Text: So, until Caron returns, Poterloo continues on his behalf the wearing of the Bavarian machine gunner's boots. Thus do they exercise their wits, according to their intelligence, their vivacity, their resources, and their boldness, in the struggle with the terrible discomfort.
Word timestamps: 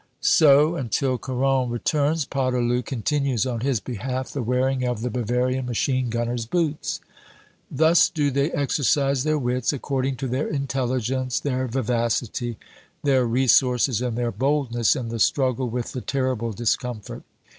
So, 0.21 0.77
until 0.77 1.19
Caron 1.19 1.69
returns, 1.69 2.25
Poterloo 2.25 2.81
continues 2.83 3.45
on 3.45 3.59
his 3.59 3.79
behalf 3.79 4.31
the 4.31 4.41
wearing 4.41 4.83
of 4.83 5.01
the 5.01 5.11
Bavarian 5.11 5.67
machine 5.67 6.09
gunner's 6.09 6.47
boots. 6.47 7.01
Thus 7.69 8.09
do 8.09 8.31
they 8.31 8.49
exercise 8.49 9.23
their 9.23 9.37
wits, 9.37 9.71
according 9.71 10.15
to 10.15 10.27
their 10.27 10.47
intelligence, 10.47 11.39
their 11.39 11.67
vivacity, 11.67 12.57
their 13.03 13.27
resources, 13.27 14.01
and 14.01 14.17
their 14.17 14.31
boldness, 14.31 14.95
in 14.95 15.09
the 15.09 15.19
struggle 15.19 15.69
with 15.69 15.91
the 15.91 16.01
terrible 16.01 16.51
discomfort. 16.51 17.21